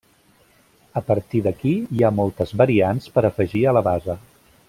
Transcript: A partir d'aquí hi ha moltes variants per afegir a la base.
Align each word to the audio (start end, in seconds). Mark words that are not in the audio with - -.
A 1.01 1.03
partir 1.09 1.41
d'aquí 1.47 1.73
hi 1.97 2.01
ha 2.03 2.11
moltes 2.21 2.55
variants 2.63 3.13
per 3.19 3.27
afegir 3.31 3.65
a 3.73 3.77
la 3.79 3.87
base. 3.91 4.17